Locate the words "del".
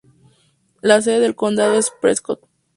1.19-1.35